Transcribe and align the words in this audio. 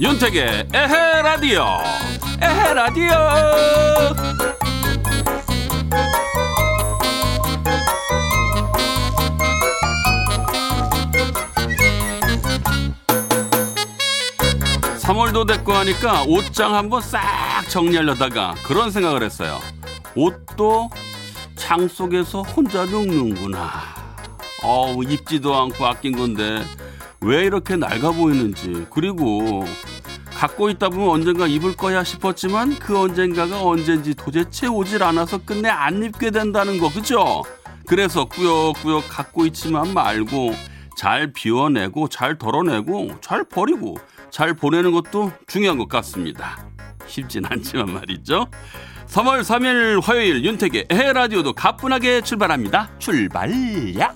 윤택의 0.00 0.68
에헤 0.72 1.22
라디오. 1.22 1.66
에헤 2.40 2.72
라디오 2.72 4.41
(3월도) 15.22 15.46
됐고 15.46 15.72
하니까 15.72 16.24
옷장 16.24 16.74
한번 16.74 17.00
싹 17.00 17.20
정리하려다가 17.68 18.54
그런 18.64 18.90
생각을 18.90 19.22
했어요. 19.22 19.60
옷도 20.16 20.90
창 21.54 21.86
속에서 21.86 22.42
혼자 22.42 22.84
눕는구나. 22.84 23.70
어우 24.64 25.04
입지도 25.04 25.54
않고 25.54 25.86
아낀 25.86 26.16
건데 26.16 26.64
왜 27.20 27.44
이렇게 27.44 27.76
낡아 27.76 28.10
보이는지. 28.12 28.86
그리고 28.90 29.64
갖고 30.34 30.68
있다 30.70 30.88
보면 30.88 31.08
언젠가 31.10 31.46
입을 31.46 31.76
거야 31.76 32.02
싶었지만 32.02 32.78
그 32.80 32.98
언젠가가 32.98 33.62
언젠지 33.62 34.14
도대체 34.14 34.66
오질 34.66 35.04
않아서 35.04 35.38
끝내 35.38 35.68
안 35.68 36.02
입게 36.02 36.30
된다는 36.32 36.78
거. 36.78 36.90
그죠? 36.90 37.44
그래서 37.86 38.24
꾸역꾸역 38.24 39.08
갖고 39.08 39.46
있지만 39.46 39.94
말고 39.94 40.54
잘 40.96 41.32
비워내고 41.32 42.08
잘 42.08 42.38
덜어내고 42.38 43.20
잘 43.20 43.44
버리고 43.44 43.98
잘 44.32 44.54
보내는 44.54 44.92
것도 44.92 45.30
중요한 45.46 45.76
것 45.76 45.88
같습니다. 45.88 46.66
쉽진 47.06 47.44
않지만 47.44 47.92
말이죠. 47.92 48.46
3월 49.06 49.42
3일 49.42 50.02
화요일 50.02 50.42
윤택의 50.42 50.86
해라디오도 50.90 51.52
가뿐하게 51.52 52.22
출발합니다. 52.22 52.98
출발야! 52.98 54.14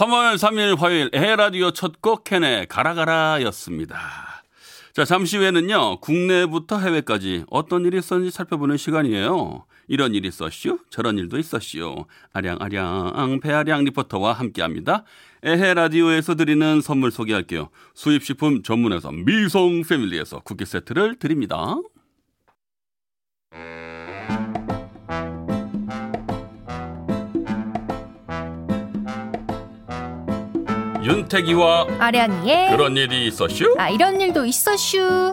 3월 0.00 0.36
3일 0.36 0.78
화요일 0.78 1.10
에라디오 1.12 1.72
첫 1.72 2.00
곡 2.00 2.24
캔의 2.24 2.68
가라가라였습니다. 2.68 3.98
자, 4.94 5.04
잠시 5.04 5.36
후에는요, 5.36 6.00
국내부터 6.00 6.78
해외까지 6.78 7.44
어떤 7.50 7.84
일이 7.84 7.98
있었는지 7.98 8.34
살펴보는 8.34 8.78
시간이에요. 8.78 9.66
이런 9.88 10.14
일이 10.14 10.28
있었슈? 10.28 10.78
저런 10.88 11.18
일도 11.18 11.38
있었슈. 11.38 12.06
아량아량, 12.32 13.40
배아량 13.42 13.84
리포터와 13.84 14.32
함께 14.32 14.62
합니다. 14.62 15.04
에헤 15.42 15.74
라디오에서 15.74 16.34
드리는 16.34 16.80
선물 16.80 17.10
소개할게요. 17.10 17.68
수입식품 17.92 18.62
전문회사 18.62 19.10
미성 19.12 19.82
패밀리에서 19.86 20.40
쿠키 20.40 20.64
세트를 20.64 21.18
드립니다. 21.18 21.76
윤태기와 31.10 31.86
아량이의 31.98 32.70
그런 32.70 32.96
일이 32.96 33.26
있었슈? 33.26 33.74
아 33.78 33.88
이런 33.88 34.20
일도 34.20 34.46
있었슈. 34.46 35.32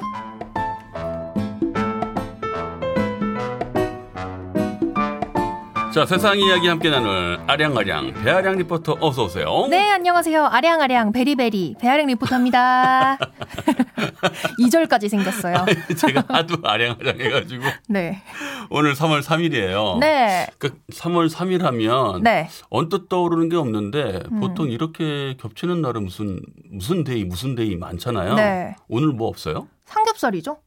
자, 5.94 6.06
세상 6.06 6.38
이야기 6.38 6.68
함께 6.68 6.90
나눌 6.90 7.40
아량아량 7.48 8.14
배아량 8.24 8.58
리포터 8.58 8.98
어서 9.00 9.24
오세요. 9.24 9.68
네, 9.70 9.90
안녕하세요. 9.92 10.46
아량아량 10.46 11.12
베리베리 11.12 11.76
배아량 11.80 12.08
리포터입니다. 12.08 13.18
2절까지 14.60 15.10
생겼어요. 15.10 15.66
제가 15.98 16.26
하도 16.28 16.58
아량아량 16.64 17.20
해가지고 17.20 17.64
네. 17.90 18.22
오늘 18.70 18.94
3월 18.94 19.24
3일이에요. 19.24 20.00
네. 20.00 20.48
그 20.60 20.80
3월 20.92 21.30
3일 21.32 21.62
하면 21.62 22.22
네. 22.22 22.48
언뜻 22.70 23.10
떠오르는 23.10 23.50
게 23.50 23.56
없는데 23.56 24.24
음. 24.32 24.40
보통 24.40 24.70
이렇게 24.70 25.36
겹치는 25.40 25.82
날은 25.82 26.04
무슨 26.04 26.40
무슨 26.70 27.04
day 27.04 27.24
무슨 27.24 27.56
day 27.56 27.76
많잖아요. 27.76 28.36
네. 28.36 28.76
오늘 28.88 29.10
뭐 29.10 29.28
없어요? 29.30 29.68
삼겹살이죠? 29.86 30.58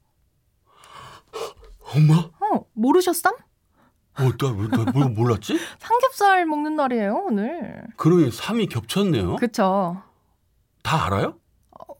엄마? 1.95 2.15
어, 2.17 2.65
모르셨삼? 2.73 3.33
어, 4.19 4.23
나, 4.23 4.85
나, 4.85 4.91
뭐 4.93 5.09
몰랐지? 5.09 5.59
삼겹살 5.79 6.45
먹는 6.47 6.77
날이에요, 6.77 7.25
오늘. 7.27 7.83
그러니 7.97 8.31
3이 8.31 8.69
겹쳤네요. 8.71 9.37
그쵸. 9.37 10.03
다 10.83 11.07
알아요? 11.07 11.35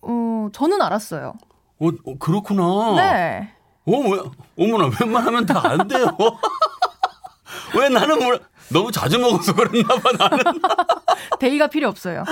어, 0.03 0.49
저는 0.53 0.83
알았어요. 0.83 1.35
어, 1.81 1.87
어, 1.89 2.19
그렇구나. 2.19 2.63
네. 2.97 3.55
어, 3.87 3.91
왜, 3.99 4.21
어머나, 4.59 4.91
웬만하면 5.01 5.47
다 5.47 5.61
안대요. 5.65 6.07
왜 7.79 7.89
나는 7.89 8.19
몰라. 8.19 8.39
너무 8.73 8.93
자주 8.93 9.19
먹어서 9.19 9.55
그랬나 9.55 9.95
봐, 9.97 10.13
나는. 10.19 10.39
day가 11.41 11.69
필요 11.69 11.89
없어요. 11.89 12.25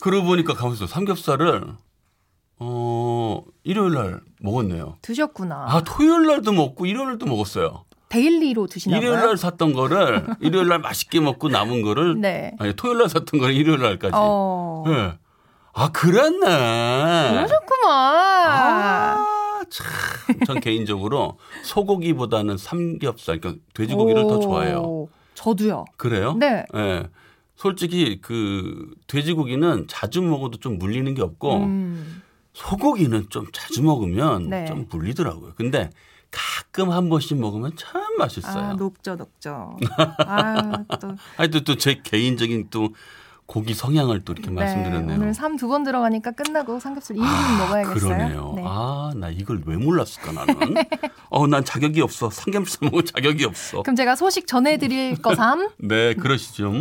그러고 0.00 0.26
보니까 0.26 0.54
가만있어. 0.54 0.86
삼겹살을, 0.86 1.74
어, 2.58 3.42
일요일 3.64 3.94
날 3.94 4.20
먹었네요. 4.40 4.98
드셨구나. 5.02 5.66
아, 5.68 5.82
토요일 5.84 6.26
날도 6.26 6.52
먹고 6.52 6.86
일요일 6.86 7.08
날도 7.08 7.26
먹었어요. 7.26 7.84
daily로 8.12 8.66
드시나 8.66 8.98
봐요. 9.00 9.08
일요일 9.08 9.26
날 9.26 9.36
샀던 9.38 9.72
거를 9.72 10.26
일요일 10.40 10.68
날 10.68 10.78
맛있게 10.80 11.20
먹고 11.20 11.48
남은 11.48 11.80
거를 11.80 12.20
네. 12.20 12.52
아니 12.58 12.74
토요일 12.74 12.98
날 12.98 13.08
샀던 13.08 13.40
거를 13.40 13.54
일요일 13.54 13.80
날까지. 13.80 14.12
어. 14.14 14.84
예. 14.88 15.14
아, 15.74 15.90
그랬네. 15.90 16.38
그러셨구만. 16.40 17.90
아, 17.90 19.62
참. 19.70 19.86
전 20.46 20.60
개인적으로 20.60 21.38
소고기보다는 21.64 22.58
삼겹살, 22.58 23.40
그러니까 23.40 23.64
돼지고기를 23.72 24.22
더 24.24 24.36
오, 24.36 24.40
좋아해요. 24.40 25.08
저도요. 25.34 25.86
그래요? 25.96 26.34
네. 26.38 26.66
예. 26.74 27.04
솔직히 27.56 28.18
그 28.20 28.90
돼지고기는 29.06 29.86
자주 29.88 30.20
먹어도 30.20 30.58
좀 30.58 30.78
물리는 30.78 31.14
게 31.14 31.22
없고 31.22 31.56
음. 31.56 32.22
소고기는 32.52 33.30
좀 33.30 33.46
자주 33.52 33.82
먹으면 33.82 34.50
네. 34.50 34.66
좀 34.66 34.86
물리더라고요. 34.90 35.52
근데 35.56 35.88
가끔 36.32 36.90
한 36.90 37.08
번씩 37.08 37.38
먹으면 37.38 37.72
참 37.76 38.02
맛있어요. 38.18 38.62
아, 38.70 38.72
녹죠, 38.72 39.14
녹죠. 39.16 39.76
아, 40.26 40.84
또. 41.00 41.60
또제 41.64 42.00
개인적인 42.02 42.68
또 42.70 42.88
고기 43.44 43.74
성향을 43.74 44.24
또 44.24 44.32
이렇게 44.32 44.50
말씀드렸네요. 44.50 45.18
오늘 45.18 45.34
삼 45.34 45.56
두 45.58 45.68
번 45.68 45.84
들어가니까 45.84 46.30
끝나고 46.30 46.80
삼겹살 46.80 47.16
1인 47.18 47.58
먹어야겠어요. 47.58 47.94
그러네요. 47.94 48.52
네. 48.56 48.62
아, 48.64 49.10
나 49.14 49.28
이걸 49.28 49.62
왜 49.66 49.76
몰랐을까 49.76 50.32
나는. 50.32 50.54
어, 51.28 51.46
난 51.46 51.62
자격이 51.62 52.00
없어. 52.00 52.30
삼겹살 52.30 52.88
먹을 52.88 53.04
자격이 53.04 53.44
없어. 53.44 53.82
그럼 53.82 53.94
제가 53.96 54.16
소식 54.16 54.46
전해드릴 54.46 55.16
거 55.20 55.34
삼. 55.34 55.68
네, 55.78 56.14
그러시죠. 56.14 56.72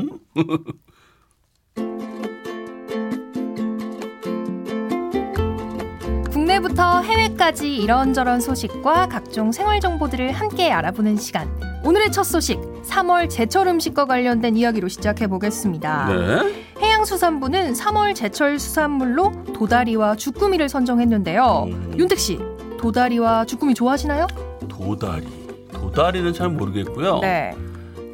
국내부터 6.71 7.01
해외까지 7.01 7.75
이런저런 7.75 8.39
소식과 8.39 9.07
각종 9.07 9.51
생활 9.51 9.79
정보들을 9.79 10.31
함께 10.31 10.71
알아보는 10.71 11.17
시간. 11.17 11.49
오늘의 11.83 12.11
첫 12.11 12.23
소식, 12.23 12.59
3월 12.83 13.29
제철 13.29 13.67
음식과 13.67 14.05
관련된 14.05 14.55
이야기로 14.55 14.87
시작해 14.87 15.27
보겠습니다. 15.27 16.07
네. 16.07 16.63
해양수산부는 16.81 17.73
3월 17.73 18.15
제철 18.15 18.59
수산물로 18.59 19.31
도다리와 19.53 20.15
주꾸미를 20.15 20.69
선정했는데요. 20.69 21.67
음. 21.67 21.93
윤택 21.97 22.19
씨, 22.19 22.39
도다리와 22.79 23.45
주꾸미 23.45 23.73
좋아하시나요? 23.73 24.27
도다리. 24.67 25.27
도다리는 25.73 26.33
잘 26.33 26.49
모르겠고요. 26.49 27.19
네. 27.19 27.55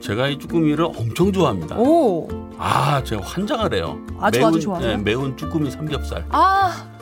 제가 0.02 0.28
이 0.28 0.38
쭈꾸미를 0.38 0.86
엄청 0.86 1.32
좋아합니다. 1.32 1.78
오, 1.78 2.28
아, 2.58 3.04
제가 3.04 3.22
환장을 3.24 3.74
해요. 3.74 3.98
아주 4.20 4.40
매운, 4.40 4.50
아주 4.50 4.60
좋아하세요? 4.62 4.98
네, 4.98 5.04
매운 5.04 5.36
쭈꾸미 5.36 5.70
삼겹살. 5.72 6.26
아, 6.30 6.97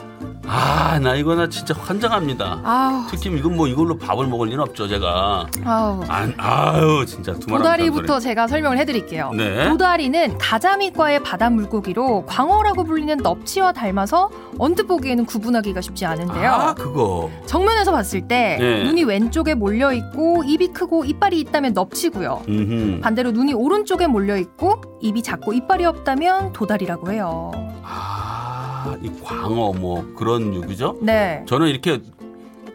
아, 0.48 1.00
나 1.00 1.16
이거 1.16 1.36
나 1.36 1.48
진짜 1.50 1.74
환장합니다. 1.78 2.62
아우, 2.64 3.04
특히 3.10 3.30
이건 3.36 3.56
뭐 3.56 3.68
이걸로 3.68 3.98
밥을 3.98 4.28
먹을 4.28 4.48
리는 4.48 4.60
없죠, 4.62 4.88
제가. 4.88 5.48
아우. 5.64 6.04
안, 6.08 6.34
아유, 6.38 7.04
진짜 7.08 7.34
두말 7.34 7.60
도다리부터 7.60 8.20
제가 8.20 8.48
설명을 8.48 8.78
해드릴게요. 8.80 9.32
네. 9.34 9.68
도다리는 9.70 10.38
가자미과의 10.38 11.24
바다 11.24 11.50
물고기로 11.50 12.26
광어라고 12.26 12.84
불리는 12.84 13.18
넙치와 13.18 13.74
닮아서 13.74 14.30
언뜻 14.60 14.84
보기에는 14.88 15.26
구분하기가 15.26 15.82
쉽지 15.82 16.06
않은데요. 16.06 16.52
아, 16.52 16.74
그거. 16.74 17.30
정면에서 17.46 17.92
봤을 17.92 18.28
때 18.28 18.58
네. 18.60 18.84
눈이 18.84 19.04
왼쪽에 19.04 19.56
몰려 19.56 19.92
있고 19.94 20.44
입이 20.46 20.70
크고 20.70 21.06
이빨이 21.06 21.40
있다면 21.42 21.74
넙치고요. 21.74 22.44
음흠. 22.48 23.02
반대로 23.02 23.32
눈이 23.32 23.54
오른쪽에 23.54 24.08
몰려 24.08 24.38
있고 24.38 24.82
입이 25.02 25.24
작고 25.24 25.54
이빨이 25.54 25.86
없다면 25.86 26.54
도다리라고 26.54 27.12
해요. 27.12 27.52
아, 28.86 28.98
이 29.02 29.12
광어 29.24 29.74
뭐 29.74 30.14
그런 30.16 30.54
유기죠? 30.54 31.00
네. 31.02 31.44
저는 31.48 31.68
이렇게 31.68 32.00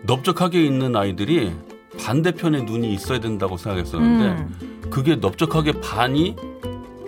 넓적하게 0.02 0.64
있는 0.64 0.96
아이들이 0.96 1.52
반대편에 1.98 2.62
눈이 2.62 2.92
있어야 2.94 3.20
된다고 3.20 3.56
생각했었는데 3.56 4.24
음. 4.24 4.88
그게 4.90 5.16
넓적하게 5.16 5.80
반이 5.80 6.34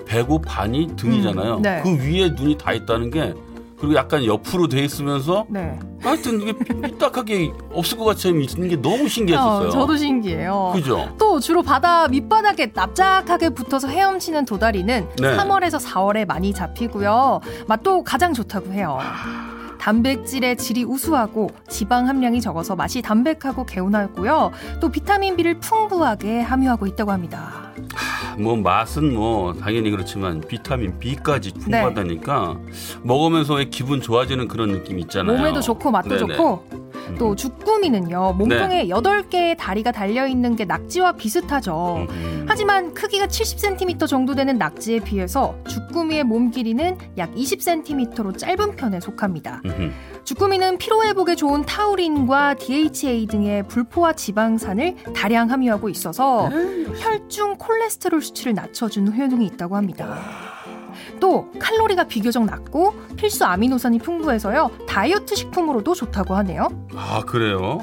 배고 0.07 0.43
반이 0.43 0.95
등이잖아요. 0.97 1.57
음, 1.57 1.63
네. 1.63 1.81
그 1.83 1.91
위에 1.91 2.31
눈이 2.31 2.59
다 2.59 2.73
있다는 2.73 3.11
게 3.11 3.35
그리고 3.83 3.97
약간 3.97 4.25
옆으로 4.25 4.69
돼 4.69 4.85
있으면서 4.85 5.45
네. 5.49 5.77
하여튼 6.01 6.41
이게 6.41 6.53
삐딱하게 6.53 7.51
없을 7.73 7.99
것 7.99 8.05
같이 8.05 8.29
있는 8.29 8.69
게 8.69 8.81
너무 8.81 9.09
신기했었어요. 9.09 9.69
어, 9.69 9.71
저도 9.71 9.97
신기해요. 9.97 10.71
그죠? 10.73 11.13
또 11.19 11.41
주로 11.41 11.63
바다 11.63 12.07
밑바닥에 12.07 12.71
납작하게 12.73 13.51
붙어서 13.51 13.89
헤엄치는 13.89 14.45
도다리는 14.45 15.09
네. 15.21 15.37
3월에서 15.37 15.85
4월에 15.85 16.25
많이 16.27 16.55
잡히고요. 16.55 17.41
맛도 17.67 18.05
가장 18.05 18.33
좋다고 18.33 18.73
해요. 18.73 19.01
단백질의 19.83 20.59
질이 20.59 20.85
우수하고 20.85 21.51
지방 21.69 22.07
함량이 22.07 22.41
적어서 22.41 22.77
맛이 22.77 23.03
담백하고 23.03 23.67
개운하고요. 23.67 24.53
또 24.79 24.89
비타민 24.89 25.35
B를 25.35 25.59
풍부하게 25.59 26.41
함유하고 26.41 26.87
있다고 26.87 27.11
합니다. 27.11 27.73
뭐 28.39 28.55
맛은 28.55 29.13
뭐 29.13 29.53
당연히 29.53 29.91
그렇지만 29.91 30.41
비타민 30.41 31.01
B까지 31.01 31.53
네. 31.55 31.61
풍부하다니까 31.61 32.59
먹으면서 33.03 33.55
왜 33.55 33.65
기분 33.65 34.01
좋아지는 34.01 34.47
그런 34.47 34.71
느낌이 34.71 35.03
있잖아요. 35.03 35.37
몸에도 35.37 35.61
좋고 35.61 35.91
맛도 35.91 36.11
네네. 36.11 36.35
좋고 36.37 36.69
음. 36.75 36.82
또 37.19 37.37
주꾸미는요. 37.37 38.35
몸통에 38.39 38.89
여덟 38.89 39.29
개의 39.29 39.57
다리가 39.57 39.93
달려 39.93 40.27
있는 40.27 40.57
게 40.57 40.65
낙지와 40.65 41.13
비슷하죠. 41.13 42.07
음. 42.09 42.47
하지만 42.49 42.95
크기가 42.95 43.27
70cm 43.27 44.07
정도 44.07 44.35
되는 44.35 44.59
낙지에 44.59 45.01
비해서 45.01 45.57
주꾸미의 45.69 46.25
몸 46.25 46.51
길이는 46.51 46.99
약 47.19 47.35
20cm로 47.35 48.37
짧은 48.37 48.77
편에 48.77 49.01
속합니다. 49.01 49.61
음흠. 49.65 49.91
주꾸미는 50.25 50.79
피로 50.79 51.05
회복에 51.05 51.35
좋은 51.35 51.63
타우린과 51.63 52.55
DHA 52.55 53.27
등의 53.27 53.67
불포화 53.67 54.13
지방산을 54.13 54.97
다량 55.15 55.51
함유하고 55.51 55.89
있어서 55.89 56.49
혈중 57.01 57.57
콜레스테롤 57.59 58.23
수치를 58.23 58.55
낮춰주는 58.55 59.17
효능이 59.17 59.47
있다고 59.47 59.77
합니다. 59.77 60.52
또 61.23 61.47
칼로리가 61.61 62.09
비교적 62.09 62.45
낮고 62.45 62.95
필수 63.17 63.45
아미노산이 63.45 64.01
풍부해서요 64.01 64.73
다이어트 64.89 65.37
식품으로도 65.37 65.95
좋다고 65.95 66.35
하네요. 66.35 66.67
아 66.97 67.21
그래요? 67.25 67.79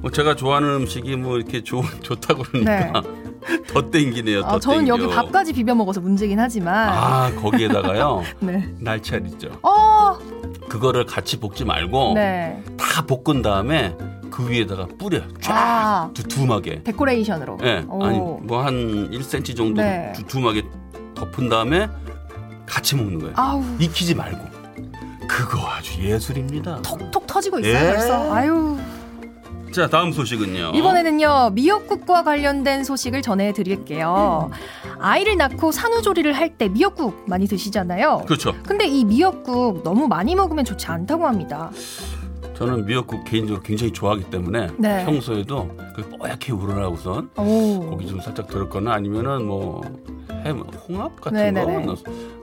뭐 0.00 0.10
제가 0.10 0.34
좋아하는 0.34 0.68
음식이 0.74 1.14
뭐 1.14 1.36
이렇게 1.36 1.62
좋 1.62 1.84
좋다고 2.02 2.42
그러니까 2.42 3.00
더 3.72 3.88
땡기네요. 3.88 4.40
더 4.42 4.56
아, 4.56 4.58
저는 4.58 4.86
땡겨. 4.86 4.92
여기 5.04 5.14
밥까지 5.14 5.52
비벼 5.52 5.76
먹어서 5.76 6.00
문제긴 6.00 6.40
하지만 6.40 6.88
아 6.88 7.30
거기에다가요 7.40 8.24
네. 8.40 8.68
날치알 8.80 9.24
있죠. 9.28 9.50
어, 9.62 10.18
그거를 10.68 11.06
같이 11.06 11.38
볶지 11.38 11.64
말고 11.64 12.14
네. 12.16 12.60
다 12.76 13.06
볶은 13.06 13.42
다음에 13.42 13.96
그 14.32 14.50
위에다가 14.50 14.88
뿌려 14.98 15.20
쫙 15.40 15.52
아. 15.54 16.10
두툼하게. 16.12 16.82
데코레이션으로. 16.82 17.58
예, 17.62 17.84
오. 17.88 18.02
아니 18.02 18.18
뭐 18.18 18.64
한 18.64 19.10
1cm 19.12 19.56
정도 19.56 19.80
네. 19.80 20.12
두툼하게 20.16 20.64
덮은 21.14 21.48
다음에 21.48 21.88
같이 22.72 22.96
먹는 22.96 23.18
거예요. 23.18 23.34
아우 23.36 23.62
익히지 23.78 24.14
말고. 24.14 24.38
그거 25.28 25.58
아주 25.70 26.02
예술입니다. 26.02 26.80
톡톡 26.80 27.26
터지고 27.26 27.58
있어요 27.60 27.74
예. 27.74 27.86
벌써. 27.90 28.32
아유. 28.32 28.78
자 29.72 29.88
다음 29.88 30.10
소식은요. 30.12 30.72
이번에는요 30.74 31.50
미역국과 31.52 32.24
관련된 32.24 32.84
소식을 32.84 33.20
전해드릴게요. 33.22 34.50
아이를 35.00 35.36
낳고 35.36 35.70
산후조리를 35.72 36.32
할 36.32 36.56
때 36.56 36.68
미역국 36.68 37.24
많이 37.26 37.46
드시잖아요. 37.46 38.24
그렇죠. 38.26 38.54
근데 38.66 38.86
이 38.86 39.04
미역국 39.04 39.82
너무 39.82 40.08
많이 40.08 40.34
먹으면 40.34 40.64
좋지 40.64 40.86
않다고 40.86 41.26
합니다. 41.26 41.70
저는 42.62 42.86
미역국 42.86 43.24
개인적으로 43.24 43.60
굉장히 43.60 43.92
좋아하기 43.92 44.30
때문에 44.30 44.68
네. 44.78 45.04
평소에도 45.04 45.68
그 45.96 46.08
뽀얗게 46.16 46.52
우러나고선 46.52 47.30
오. 47.36 47.80
고기 47.90 48.06
좀 48.06 48.20
살짝 48.20 48.46
들었거나 48.46 48.92
아니면은 48.92 49.44
뭐 49.46 49.80
햄, 50.44 50.60
홍합 50.88 51.20
같은 51.20 51.38
네네네. 51.52 51.86
거 51.86 51.96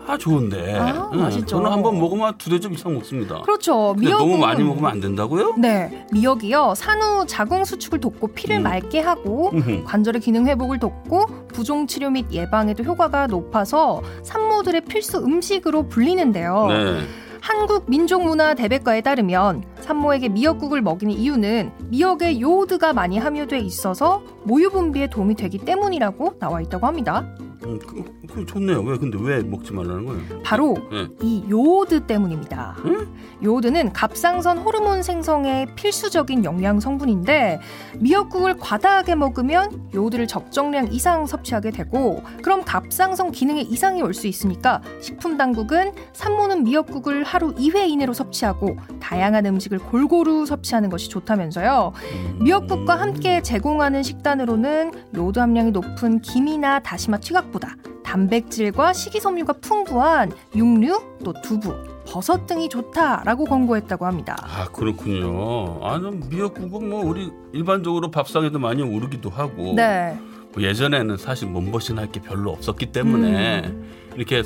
아 0.07 0.17
좋은데 0.17 0.75
아, 0.75 1.07
맛있죠. 1.13 1.45
저는 1.45 1.71
한 1.71 1.83
번 1.83 1.99
먹으면 1.99 2.35
두 2.39 2.49
대접 2.49 2.71
이상 2.73 2.95
먹습니다. 2.95 3.41
그렇죠. 3.43 3.93
미역국 3.99 4.27
너무 4.27 4.39
많이 4.39 4.63
먹으면 4.63 4.89
안 4.89 4.99
된다고요? 4.99 5.53
네, 5.59 6.07
미역이요 6.11 6.73
산후 6.75 7.27
자궁 7.27 7.63
수축을 7.63 7.99
돕고 7.99 8.29
피를 8.29 8.57
음. 8.57 8.63
맑게 8.63 9.01
하고 9.01 9.51
음흠. 9.53 9.83
관절의 9.85 10.21
기능 10.21 10.47
회복을 10.47 10.79
돕고 10.79 11.27
부종 11.49 11.85
치료 11.85 12.09
및 12.09 12.25
예방에도 12.31 12.83
효과가 12.83 13.27
높아서 13.27 14.01
산모들의 14.23 14.81
필수 14.85 15.19
음식으로 15.19 15.87
불리는데요. 15.89 16.65
네. 16.69 17.01
한국 17.41 17.85
민족문화 17.87 18.53
대백과에 18.55 19.01
따르면 19.01 19.63
산모에게 19.89 20.29
미역국을 20.29 20.81
먹이는 20.81 21.13
이유는 21.15 21.71
미역에 21.89 22.39
요오드가 22.39 22.93
많이 22.93 23.17
함유돼 23.17 23.57
있어서 23.59 24.21
모유 24.43 24.69
분비에 24.69 25.07
도움이 25.07 25.35
되기 25.35 25.57
때문이라고 25.57 26.37
나와 26.37 26.61
있다고 26.61 26.85
합니다. 26.85 27.25
음, 27.65 27.79
그, 27.85 28.03
그 28.33 28.45
좋네요. 28.45 28.81
왜 28.83 28.97
근데 28.97 29.17
왜 29.19 29.41
먹지 29.43 29.73
말라는 29.73 30.05
거예요? 30.05 30.21
바로 30.43 30.75
네. 30.91 31.07
이 31.21 31.43
요오드 31.49 32.05
때문입니다. 32.07 32.75
응? 32.85 33.07
요오드는 33.43 33.93
갑상선 33.93 34.59
호르몬 34.59 35.01
생성에 35.03 35.67
필수적인 35.75 36.45
영양 36.45 36.79
성분인데 36.79 37.59
미역국을 37.99 38.57
과다하게 38.57 39.15
먹으면 39.15 39.89
요오드를 39.93 40.27
적정량 40.27 40.93
이상 40.93 41.25
섭취하게 41.25 41.71
되고 41.71 42.21
그럼 42.41 42.63
갑상선 42.63 43.31
기능에 43.31 43.61
이상이 43.61 44.01
올 44.01 44.13
수 44.13 44.27
있으니까 44.27 44.81
식품 44.99 45.37
당국은 45.37 45.93
산모는 46.13 46.63
미역국을 46.65 47.23
하루 47.23 47.53
2회 47.55 47.87
이내로 47.89 48.11
섭취하고 48.13 48.75
다양한 48.99 49.45
음식을 49.45 49.79
골고루 49.79 50.45
섭취하는 50.45 50.89
것이 50.89 51.09
좋다면서요. 51.09 51.93
음. 51.95 52.39
미역국과 52.43 52.95
함께 52.99 53.41
제공하는 53.41 54.03
식단으로는 54.03 54.91
요오드 55.15 55.39
함량이 55.39 55.71
높은 55.71 56.19
김이나 56.19 56.79
다시마 56.79 57.17
튀각 57.19 57.48
보다 57.51 57.75
단백질과 58.03 58.93
식이섬유가 58.93 59.53
풍부한 59.53 60.31
육류, 60.55 61.19
또 61.23 61.33
두부, 61.43 61.75
버섯 62.07 62.47
등이 62.47 62.69
좋다라고 62.69 63.45
권고했다고 63.45 64.05
합니다. 64.05 64.35
아 64.41 64.67
그렇군요. 64.71 65.79
아는 65.85 66.27
미역국은 66.29 66.89
뭐 66.89 67.05
우리 67.05 67.29
일반적으로 67.53 68.09
밥상에도 68.09 68.57
많이 68.57 68.81
오르기도 68.81 69.29
하고 69.29 69.73
네. 69.75 70.17
뭐 70.53 70.63
예전에는 70.63 71.17
사실 71.17 71.47
몸보신 71.49 71.99
할게 71.99 72.19
별로 72.19 72.51
없었기 72.51 72.87
때문에 72.87 73.61
음. 73.67 73.89
이렇게 74.15 74.41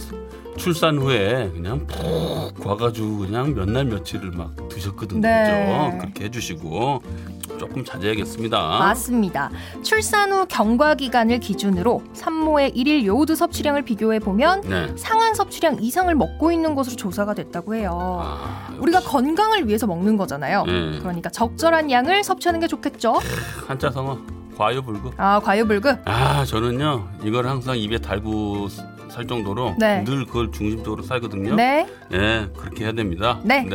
출산 0.58 0.98
후에 1.00 1.50
그냥 1.54 1.88
푹 1.88 2.60
과가지고 2.62 3.20
그냥 3.20 3.56
몇 3.56 3.66
날 3.70 3.86
며칠을 3.86 4.32
막 4.32 4.54
드셨거든요. 4.68 5.22
네. 5.22 5.88
그죠? 5.92 5.98
그렇게 6.02 6.26
해주시고 6.26 7.02
조금 7.58 7.84
자제하겠습니다. 7.84 8.58
맞습니다. 8.80 9.50
출산 9.84 10.32
후 10.32 10.46
경과 10.48 10.96
기간을 10.96 11.40
기준으로 11.40 12.04
산모의 12.14 12.72
일일 12.76 13.06
요오드 13.06 13.36
섭취량을 13.36 13.84
비교해 13.84 14.20
보면 14.20 14.62
네. 14.62 14.94
상한 14.96 15.34
섭취량 15.34 15.78
이상을 15.82 16.14
먹고 16.16 16.52
있는 16.52 16.76
것으로 16.76 16.96
조사가 16.96 17.34
됐다고 17.34 17.76
해요. 17.76 18.20
아, 18.22 18.68
우리가 18.80 19.00
건강을 19.02 19.68
위해서 19.68 19.88
먹는 19.88 20.18
거잖아요. 20.18 20.64
네. 20.66 21.00
그러니까 21.00 21.30
적절한 21.30 21.92
양을 21.92 22.24
섭취하는 22.24 22.60
게 22.60 22.68
좋겠죠. 22.68 23.20
한자 23.68 23.90
성어 23.92 24.43
과유불급. 24.58 25.14
아, 25.18 25.40
과유불급. 25.40 26.02
아 26.06 26.46
저는요 26.46 27.08
이걸 27.24 27.48
항상 27.48 27.78
입에 27.78 28.00
달고 28.00 28.70
살 29.10 29.28
정도로 29.28 29.76
네. 29.78 30.04
늘 30.04 30.26
그걸 30.26 30.52
중심적으로 30.52 31.04
살거든요. 31.04 31.56
네. 31.56 31.88
예, 32.14 32.50
그렇게 32.58 32.86
해야 32.86 32.94
됩니다. 32.94 33.40
네. 33.44 33.68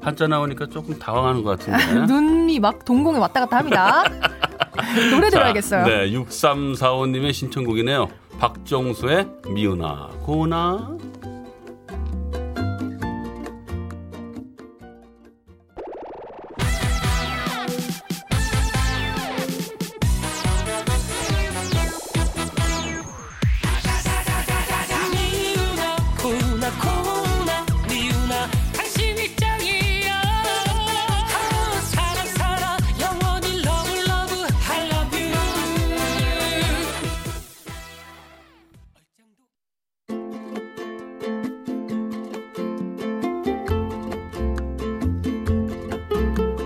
한자 0.00 0.26
나오니까 0.26 0.66
조금 0.66 0.98
당황하는 0.98 1.44
것 1.44 1.58
같은데. 1.58 2.06
눈이 2.12 2.58
막 2.58 2.84
동공에 2.84 3.18
왔다 3.18 3.40
갔다 3.40 3.58
합니다. 3.58 4.02
노래 5.12 5.30
자, 5.30 5.38
들어야겠어요. 5.38 5.84
네, 5.86 6.10
6345님의 6.10 7.32
신청곡이네요. 7.32 8.08
박정수의 8.40 9.28
미우나 9.50 10.08
고나. 10.22 10.96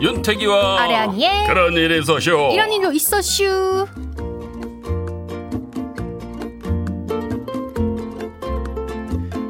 윤택이와 0.03 0.81
아량이의 0.83 1.47
그런 1.47 1.75
일이 1.75 2.01
있었슈. 2.01 2.51
이런 2.53 2.73
일도 2.73 2.93
있었슈. 2.93 3.87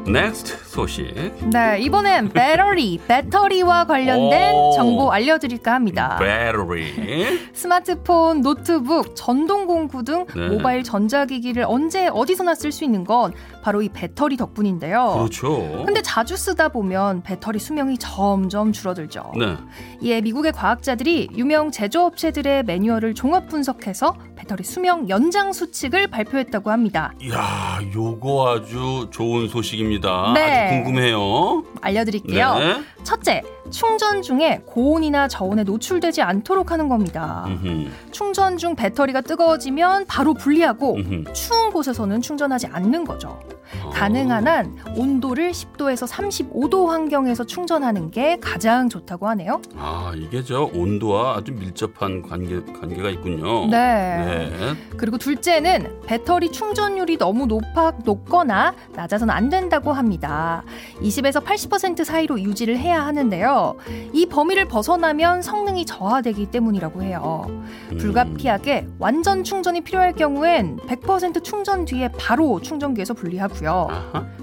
next 0.05 0.62
소식. 0.73 1.13
네, 1.51 1.79
이번엔 1.81 2.29
배터리, 2.29 2.99
배터리와 3.07 3.85
관련된 3.85 4.55
오. 4.55 4.71
정보 4.75 5.11
알려드릴까 5.11 5.71
합니다. 5.71 6.17
배터리. 6.19 7.39
스마트폰, 7.53 8.41
노트북, 8.41 9.15
전동공구 9.15 10.03
등 10.03 10.25
네. 10.35 10.49
모바일 10.49 10.83
전자기기를 10.83 11.65
언제 11.67 12.07
어디서나 12.07 12.55
쓸 12.55 12.71
수 12.71 12.83
있는 12.83 13.03
건 13.03 13.33
바로 13.61 13.83
이 13.83 13.89
배터리 13.89 14.35
덕분인데요. 14.35 15.13
그렇죠. 15.15 15.83
근데 15.85 16.01
자주 16.01 16.35
쓰다 16.35 16.69
보면 16.69 17.21
배터리 17.21 17.59
수명이 17.59 17.99
점점 17.99 18.71
줄어들죠. 18.71 19.31
네. 19.37 19.55
이에 20.01 20.21
미국의 20.21 20.53
과학자들이 20.53 21.29
유명 21.37 21.69
제조업체들의 21.69 22.63
매뉴얼을 22.63 23.13
종합 23.13 23.47
분석해서 23.47 24.15
배터리 24.35 24.63
수명 24.63 25.07
연장 25.07 25.53
수칙을 25.53 26.07
발표했다고 26.07 26.71
합니다. 26.71 27.13
이야, 27.21 27.79
요거 27.93 28.55
아주 28.55 29.07
좋은 29.11 29.47
소식입니다. 29.47 30.33
네. 30.33 30.62
궁금해요. 30.69 31.63
알려드릴게요. 31.81 32.55
네. 32.59 32.75
첫째, 33.03 33.41
충전 33.69 34.21
중에 34.21 34.61
고온이나 34.65 35.27
저온에 35.27 35.63
노출되지 35.63 36.21
않도록 36.21 36.71
하는 36.71 36.89
겁니다. 36.89 37.45
음흠, 37.47 37.89
충전 38.11 38.57
중 38.57 38.75
배터리가 38.75 39.21
뜨거워지면 39.21 40.05
바로 40.05 40.33
분리하고 40.33 40.95
음흠. 40.95 41.33
추운 41.33 41.71
곳에서는 41.71 42.21
충전하지 42.21 42.67
않는 42.67 43.05
거죠. 43.05 43.39
어. 43.83 43.89
가능한 43.89 44.47
한 44.47 44.77
온도를 44.95 45.51
10도에서 45.51 46.07
35도 46.07 46.87
환경에서 46.87 47.45
충전하는 47.45 48.11
게 48.11 48.37
가장 48.39 48.89
좋다고 48.89 49.27
하네요. 49.29 49.61
아, 49.77 50.11
이게 50.15 50.43
저 50.43 50.69
온도와 50.73 51.37
아주 51.37 51.53
밀접한 51.53 52.21
관계, 52.21 52.61
관계가 52.61 53.09
있군요. 53.09 53.67
네. 53.67 54.49
네. 54.51 54.73
그리고 54.97 55.17
둘째는 55.17 56.01
배터리 56.05 56.51
충전율이 56.51 57.17
너무 57.17 57.45
높아, 57.45 57.93
높거나 58.03 58.75
낮아서는 58.93 59.33
안 59.33 59.49
된다고 59.49 59.93
합니다. 59.93 60.63
20에서 61.01 61.43
80% 61.43 62.03
사이로 62.03 62.39
유지를 62.41 62.77
해야 62.77 62.92
하는데요. 63.01 63.75
이 64.11 64.25
범위를 64.25 64.67
벗어나면 64.67 65.41
성능이 65.41 65.85
저하되기 65.85 66.47
때문이라고 66.47 67.03
해요. 67.03 67.45
음. 67.47 67.97
불가피하게 67.97 68.87
완전 68.99 69.43
충전이 69.43 69.81
필요할 69.81 70.13
경우엔 70.13 70.77
100% 70.87 71.43
충전 71.43 71.85
뒤에 71.85 72.09
바로 72.17 72.59
충전기에서 72.61 73.13
분리하고요. 73.13 73.87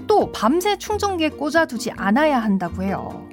또 0.07 0.31
밤새 0.31 0.77
충전기에 0.77 1.29
꽂아두지 1.29 1.91
않아야 1.91 2.39
한다고 2.39 2.83
해요. 2.83 3.27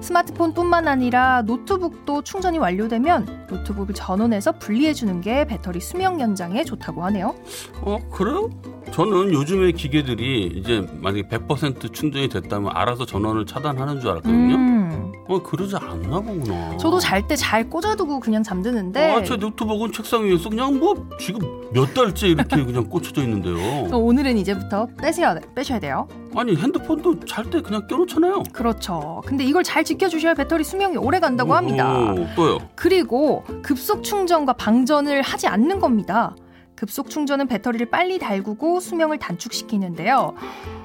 스마트폰뿐만 0.00 0.88
아니라 0.88 1.42
노트북도 1.42 2.22
충전이 2.22 2.58
완료되면 2.58 3.46
노트북을 3.50 3.94
전원에서 3.94 4.52
분리해 4.52 4.92
주는 4.92 5.20
게 5.20 5.44
배터리 5.44 5.80
수명 5.80 6.20
연장에 6.20 6.64
좋다고 6.64 7.04
하네요. 7.04 7.34
어, 7.82 7.98
그래요? 8.10 8.50
저는 8.94 9.32
요즘의 9.32 9.72
기계들이 9.72 10.52
이제 10.54 10.86
만약에 11.00 11.22
100% 11.24 11.92
충전이 11.92 12.28
됐다면 12.28 12.70
알아서 12.72 13.04
전원을 13.04 13.44
차단하는 13.44 14.00
줄 14.00 14.10
알았거든요. 14.10 14.54
음, 14.54 15.12
어, 15.26 15.42
그러지 15.42 15.74
않나 15.74 16.20
보구나. 16.20 16.76
저도 16.76 17.00
잘 17.00 17.26
때 17.26 17.34
잘 17.34 17.68
꽂아두고 17.68 18.20
그냥 18.20 18.44
잠드는데 18.44 19.10
아, 19.10 19.24
제 19.24 19.34
노트북은 19.36 19.90
책상 19.90 20.24
위에서 20.24 20.48
그냥 20.48 20.78
뭐 20.78 20.94
지금 21.18 21.40
몇 21.72 21.92
달째 21.92 22.28
이렇게 22.28 22.54
그냥 22.64 22.84
꽂혀져 22.88 23.22
있는데요. 23.22 23.56
어, 23.92 23.96
오늘은 23.98 24.38
이제부터 24.38 24.86
빼셔야, 25.02 25.40
빼셔야 25.56 25.80
돼요. 25.80 26.06
아니 26.36 26.54
핸드폰도 26.54 27.18
잘 27.26 27.44
때 27.50 27.60
그냥 27.62 27.88
껴놓잖아요. 27.88 28.44
그렇죠. 28.52 29.22
근데 29.26 29.42
이걸 29.42 29.64
잘 29.64 29.82
지켜주셔야 29.82 30.34
배터리 30.34 30.62
수명이 30.62 30.98
오래 30.98 31.18
간다고 31.18 31.54
합니다. 31.54 32.12
오, 32.12 32.26
또요. 32.36 32.58
그리고 32.76 33.42
급속 33.62 34.04
충전과 34.04 34.52
방전을 34.52 35.22
하지 35.22 35.48
않는 35.48 35.80
겁니다. 35.80 36.36
급속 36.76 37.10
충전은 37.10 37.46
배터리를 37.46 37.88
빨리 37.90 38.18
달구고 38.18 38.80
수명을 38.80 39.18
단축시키는데요. 39.18 40.34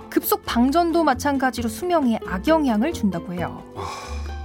급속 0.10 0.46
방전도 0.46 1.04
마찬가지로 1.04 1.70
수명에 1.70 2.20
악영향을 2.26 2.94
준다고 2.94 3.34
해요. 3.34 3.64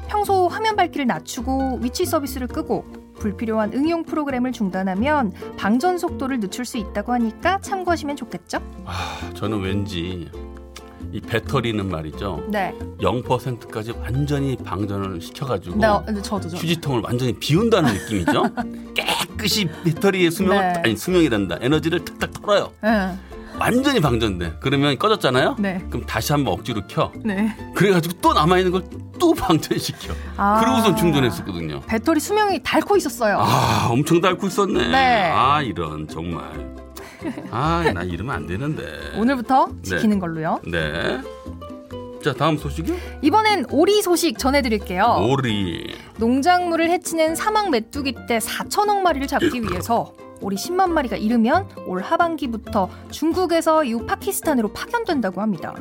평소 0.08 0.46
화면 0.48 0.76
밝기를 0.76 1.06
낮추고 1.06 1.78
위치 1.82 2.04
서비스를 2.04 2.46
끄고 2.46 2.84
불필요한 3.18 3.72
응용 3.72 4.04
프로그램을 4.04 4.52
중단하면 4.52 5.32
방전 5.56 5.98
속도를 5.98 6.40
늦출 6.40 6.64
수 6.64 6.78
있다고 6.78 7.12
하니까 7.12 7.60
참고하시면 7.60 8.16
좋겠죠? 8.16 8.58
아, 8.84 9.18
저는 9.34 9.60
왠지 9.60 10.30
이 11.14 11.20
배터리는 11.20 11.88
말이죠. 11.88 12.42
네. 12.48 12.74
0%까지 13.00 13.92
완전히 13.92 14.56
방전을 14.56 15.20
시켜가지고 15.20 15.76
나, 15.78 16.04
네, 16.08 16.20
저도 16.20 16.48
저. 16.48 16.56
휴지통을 16.56 17.02
완전히 17.04 17.32
비운다는 17.38 17.94
느낌이죠. 17.94 18.42
깨끗이 18.94 19.68
배터리의 19.84 20.32
수명을 20.32 20.72
네. 20.72 20.80
아니 20.84 20.96
수명이란다. 20.96 21.58
에너지를 21.60 22.04
탁탁 22.04 22.32
털어요. 22.32 22.72
네. 22.82 23.16
완전히 23.60 24.00
방전돼. 24.00 24.54
그러면 24.58 24.98
꺼졌잖아요. 24.98 25.54
네. 25.60 25.84
그럼 25.88 26.04
다시 26.04 26.32
한번 26.32 26.54
억지로 26.54 26.82
켜. 26.88 27.12
네. 27.24 27.56
그래가지고 27.76 28.16
또 28.20 28.32
남아 28.34 28.58
있는 28.58 28.72
걸 28.72 28.82
또 29.16 29.32
방전시켜. 29.32 30.12
아. 30.36 30.58
그러고선 30.58 30.96
충전했었거든요. 30.96 31.80
배터리 31.86 32.18
수명이 32.18 32.60
닳고 32.64 32.96
있었어요. 32.96 33.38
아, 33.40 33.86
엄청 33.88 34.20
닳고 34.20 34.48
있었네. 34.48 34.88
네. 34.88 35.30
아, 35.32 35.62
이런 35.62 36.08
정말. 36.08 36.42
아, 37.50 37.84
나 37.94 38.02
이러면 38.02 38.34
안 38.34 38.46
되는데. 38.46 39.12
오늘부터 39.16 39.68
네. 39.82 39.82
지키는 39.82 40.18
걸로요. 40.18 40.60
네. 40.66 41.20
자, 42.22 42.32
다음 42.32 42.56
소식이요? 42.56 42.96
이번엔 43.22 43.66
오리 43.70 44.00
소식 44.00 44.38
전해드릴게요. 44.38 45.26
오리. 45.28 45.94
농작물을 46.16 46.88
해치는 46.90 47.34
사막 47.34 47.70
메뚜기 47.70 48.14
떼 48.26 48.38
4천억 48.38 49.00
마리를 49.02 49.26
잡기 49.26 49.62
위해서 49.62 50.14
오리 50.40 50.56
10만 50.56 50.90
마리가 50.90 51.16
이르면 51.16 51.68
올 51.86 52.00
하반기부터 52.00 52.88
중국에서 53.10 53.84
이후 53.84 54.06
파키스탄으로 54.06 54.72
파견된다고 54.72 55.40
합니다. 55.42 55.74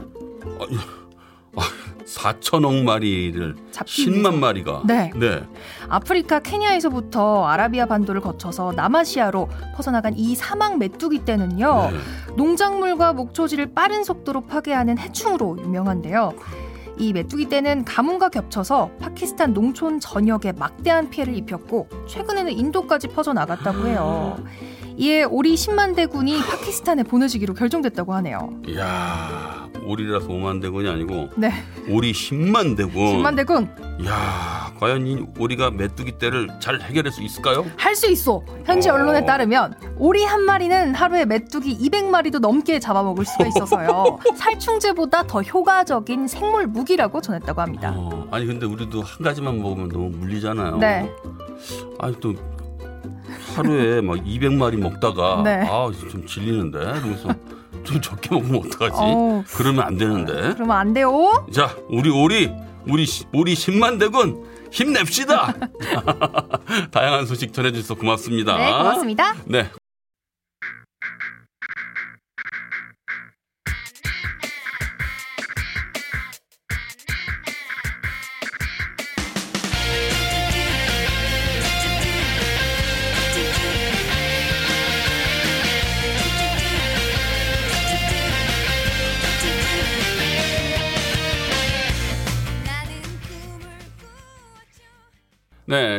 아, 1.56 1.62
4천억 2.06 2.84
마리를 2.84 3.56
잡기 3.72 4.06
10만 4.06 4.12
위해서. 4.12 4.32
마리가. 4.32 4.82
네. 4.86 5.12
네. 5.16 5.44
아프리카 5.90 6.40
케냐에서부터 6.40 7.46
아라비아 7.46 7.86
반도를 7.86 8.22
거쳐서 8.22 8.74
남아시아로 8.74 9.50
퍼져나간 9.76 10.14
이 10.18 10.36
사막 10.36 10.78
메뚜기 10.78 11.26
떼는요. 11.26 11.92
네. 11.92 11.98
농작물과 12.36 13.14
목초지를 13.14 13.74
빠른 13.74 14.04
속도로 14.04 14.42
파괴하는 14.42 14.98
해충으로 14.98 15.58
유명한데요. 15.60 16.34
이 16.98 17.12
메뚜기 17.12 17.50
떼는 17.50 17.86
가뭄과 17.86 18.30
겹쳐서 18.30 18.92
파키스탄 19.00 19.54
농촌 19.54 20.00
전역에 20.00 20.52
막대한 20.52 21.10
피해를 21.10 21.36
입혔고 21.36 21.88
최근에는 22.08 22.52
인도까지 22.54 23.08
퍼져 23.08 23.34
나갔다고 23.34 23.88
해요. 23.88 24.38
이에 24.98 25.24
오리 25.24 25.56
10만 25.56 25.96
대군이 25.96 26.38
파키스탄에 26.38 27.04
보내지기로 27.04 27.54
결정됐다고 27.56 28.14
하네요. 28.16 28.54
이야, 28.68 29.68
오리라서 29.86 30.28
5만 30.28 30.62
대군이 30.62 30.88
아니고 30.88 31.30
네, 31.36 31.52
오리 31.90 32.12
10만 32.12 32.78
대군. 32.78 32.94
10만 33.22 33.36
대군 33.36 33.70
이야, 34.00 34.72
과연 34.80 35.08
이 35.08 35.26
오리가 35.40 35.72
메뚜기 35.72 36.18
떼를 36.20 36.48
잘 36.60 36.80
해결할 36.82 37.12
수 37.12 37.22
있을까요? 37.24 37.66
할 37.78 37.94
수 37.96 38.10
있어. 38.10 38.44
현지 38.66 38.90
어. 38.90 38.94
언론에 38.96 39.24
따르면 39.26 39.76
오리 39.98 40.24
한 40.26 40.42
마리는 40.42 40.96
하루에 40.96 41.26
메뚜기 41.26 41.78
200마리도 41.90 42.40
넘게 42.40 42.80
잡아먹을 42.80 43.24
수가 43.26 43.46
있어서요. 43.48 44.20
살충제보다 44.36 45.24
더 45.28 45.42
효과적인 45.42 46.28
생물 46.28 46.66
무기라고 46.68 47.22
전했다고 47.22 47.62
합니다. 47.62 47.94
어, 47.96 48.28
아니 48.32 48.46
근데 48.48 48.66
우리도 48.66 49.02
한 49.02 49.24
가지만 49.24 49.62
먹으면 49.62 49.90
너무 49.90 50.10
물리잖아요. 50.10 50.78
네. 50.78 51.10
아니 52.00 52.20
또 52.20 52.34
하루에 53.56 54.02
막 54.02 54.16
200마리 54.18 54.78
먹다가 54.78 55.42
네. 55.44 55.62
아좀 55.68 56.26
질리는데 56.28 56.80
그래서 57.02 57.30
좀 57.84 58.00
적게 58.02 58.34
먹으면 58.34 58.62
어떡하지? 58.66 58.96
어우. 58.98 59.44
그러면 59.56 59.84
안 59.86 59.98
되는데. 59.98 60.54
그러면 60.54 60.72
안 60.78 60.94
돼요. 60.94 61.46
자, 61.52 61.76
우리 61.90 62.10
오리 62.10 62.50
우리 62.88 63.06
시- 63.06 63.26
오리 63.34 63.54
10만 63.54 64.00
대군 64.00 64.44
힘냅시다. 64.72 65.54
다양한 66.92 67.26
소식 67.26 67.54
전해주셔서 67.54 67.96
고맙습니다. 67.96 68.58
네, 68.58 68.72
고맙습니다. 68.72 69.36
네. 69.46 69.70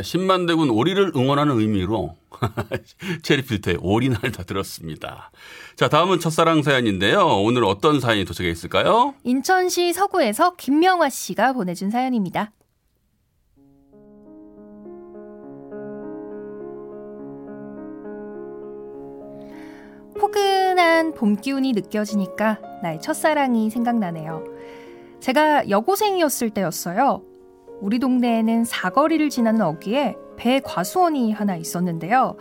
10만 0.04 0.46
대군 0.46 0.70
오리를 0.70 1.12
응원하는 1.16 1.58
의미로 1.58 2.16
체리필터의 3.22 3.78
오리날 3.80 4.20
다 4.32 4.42
들었습니다. 4.44 5.30
자, 5.76 5.88
다음은 5.88 6.20
첫사랑 6.20 6.62
사연인데요. 6.62 7.26
오늘 7.42 7.64
어떤 7.64 8.00
사연이 8.00 8.24
도착해 8.24 8.50
있을까요? 8.50 9.14
인천시 9.24 9.92
서구에서 9.92 10.56
김명화 10.56 11.08
씨가 11.08 11.54
보내준 11.54 11.90
사연입니다. 11.90 12.52
포근한 20.18 21.14
봄 21.14 21.36
기운이 21.36 21.72
느껴지니까 21.72 22.58
나의 22.82 23.00
첫사랑이 23.00 23.70
생각나네요. 23.70 24.44
제가 25.20 25.68
여고생이었을 25.68 26.50
때였어요. 26.50 27.22
우리 27.80 27.98
동네에는 27.98 28.64
사거리를 28.64 29.28
지나는 29.30 29.62
어귀에 29.62 30.16
배 30.36 30.60
과수원이 30.60 31.32
하나 31.32 31.56
있었는데요. 31.56 32.36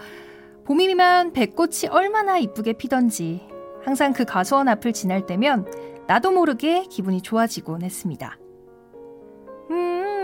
봄이면 0.65 1.33
배꽃이 1.33 1.87
얼마나 1.89 2.37
이쁘게 2.37 2.73
피던지 2.73 3.41
항상 3.83 4.13
그 4.13 4.23
과수원 4.25 4.67
앞을 4.69 4.93
지날 4.93 5.25
때면 5.25 5.65
나도 6.07 6.31
모르게 6.31 6.83
기분이 6.83 7.21
좋아지곤 7.21 7.81
했습니다. 7.81 8.37
음... 9.71 10.23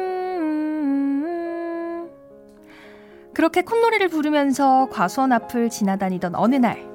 그렇게 3.34 3.62
콧노래를 3.63 4.08
부르면서 4.08 4.88
과수원 4.92 5.34
앞을 5.34 5.70
지나다니던 5.70 6.36
어느 6.36 6.56
날 6.56 6.88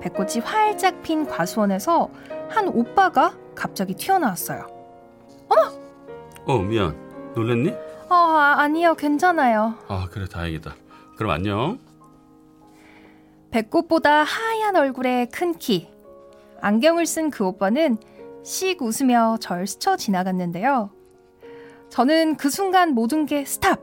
배꽃이 0.00 0.40
활짝 0.44 1.02
핀 1.02 1.26
과수원에서 1.26 2.08
한 2.48 2.68
오빠가 2.68 3.34
갑자기 3.54 3.94
튀어나왔어요. 3.94 4.66
어머! 5.48 5.70
어 6.44 6.58
미안 6.58 7.11
놀랬니? 7.34 7.70
어 8.08 8.14
아, 8.14 8.54
아니요 8.58 8.94
괜찮아요. 8.94 9.74
아 9.88 10.08
그래 10.10 10.26
다행이다. 10.26 10.74
그럼 11.16 11.32
안녕. 11.32 11.78
배꽃보다 13.50 14.22
하얀 14.24 14.76
얼굴에 14.76 15.26
큰 15.26 15.54
키, 15.58 15.88
안경을 16.60 17.04
쓴 17.06 17.30
그 17.30 17.44
오빠는 17.46 17.98
씩 18.42 18.80
웃으며 18.80 19.36
절 19.40 19.66
스쳐 19.66 19.96
지나갔는데요. 19.96 20.90
저는 21.90 22.36
그 22.36 22.48
순간 22.48 22.94
모든 22.94 23.26
게 23.26 23.44
스탑! 23.44 23.80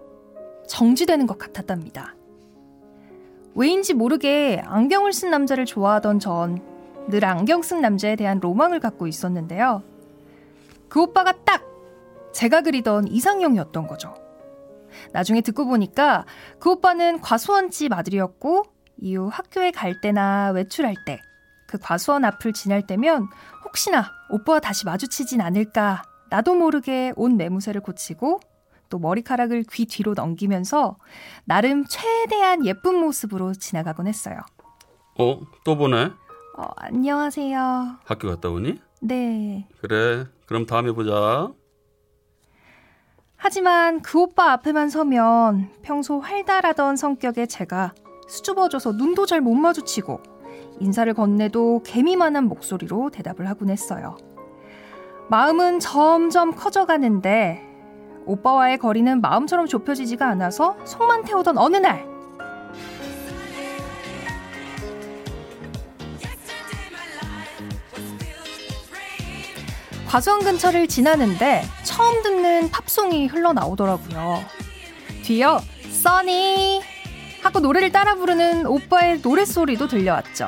정지되는 0.68 1.28
것 1.28 1.38
같았답니다. 1.38 2.16
왜인지 3.56 3.94
모르게 3.94 4.62
안경을 4.66 5.14
쓴 5.14 5.30
남자를 5.32 5.66
좋아하던 5.66 6.20
전 6.20 6.80
늘 7.10 7.26
안경 7.26 7.64
쓴 7.64 7.82
남자에 7.82 8.16
대한 8.16 8.40
로망을 8.40 8.80
갖고 8.80 9.08
있었는데요. 9.08 9.82
그 10.90 11.02
오빠가 11.02 11.32
딱 11.44 11.64
제가 12.34 12.62
그리던 12.62 13.08
이상형이었던 13.08 13.88
거죠. 13.88 14.16
나중에 15.14 15.42
듣고 15.42 15.66
보니까 15.66 16.26
그 16.60 16.72
오빠는 16.72 17.22
과수원집 17.22 17.94
아들이었고 17.94 18.64
이후 18.98 19.30
학교에 19.32 19.72
갈 19.72 20.02
때나 20.02 20.52
외출할 20.52 20.96
때 21.06 21.20
그 21.70 21.78
과수원 21.78 22.26
앞을 22.26 22.52
지날 22.54 22.82
때면 22.82 23.28
혹시나 23.64 24.12
오빠와 24.32 24.60
다시 24.60 24.86
마주치진 24.88 25.40
않을까 25.40 26.02
나도 26.32 26.56
모르게 26.56 27.14
옷 27.16 27.30
매무새를 27.32 27.82
고치고 27.82 28.40
또 28.90 28.98
머리카락을 28.98 29.66
귀 29.72 29.86
뒤로 29.86 30.16
넘기면서 30.16 30.98
나름 31.46 31.86
최대한 31.86 32.66
예쁜 32.66 32.96
모습으로 32.96 33.54
지나가곤 33.54 34.08
했어요. 34.08 34.40
어? 35.20 35.40
또 35.64 35.78
보네? 35.78 36.06
어, 36.58 36.64
안녕하세요. 36.76 38.00
학교 38.04 38.30
갔다 38.30 38.50
오니? 38.50 38.82
네. 39.02 39.68
그래 39.80 40.26
그럼 40.48 40.66
다음에 40.66 40.92
보자. 40.92 41.52
하지만 43.42 44.02
그 44.02 44.20
오빠 44.20 44.52
앞에만 44.52 44.90
서면 44.90 45.70
평소 45.82 46.20
활달하던 46.20 46.98
성격의 46.98 47.48
제가 47.48 47.94
수줍어져서 48.28 48.92
눈도 48.92 49.26
잘 49.26 49.40
못 49.40 49.56
마주치고 49.56 50.20
인사를 50.82 51.12
건네도 51.14 51.84
개미만한 51.86 52.44
목소리로 52.50 53.10
대답을 53.12 53.48
하곤 53.48 53.70
했어요. 53.70 54.18
마음은 55.30 55.80
점점 55.80 56.52
커져가는데 56.52 57.66
오빠와의 58.26 58.78
거리는 58.78 59.22
마음처럼 59.22 59.68
좁혀지지가 59.68 60.28
않아서 60.28 60.76
속만 60.84 61.24
태우던 61.24 61.58
어느 61.58 61.78
날 61.78 62.06
과수원 70.10 70.44
근처를 70.44 70.88
지나는데 70.88 71.64
처음 71.84 72.24
듣는 72.24 72.72
팝송이 72.72 73.28
흘러나오더라고요. 73.28 74.44
뒤어 75.22 75.62
써니 75.92 76.82
하고 77.44 77.60
노래를 77.60 77.92
따라 77.92 78.16
부르는 78.16 78.66
오빠의 78.66 79.20
노랫소리도 79.20 79.88
들려왔죠. 79.88 80.48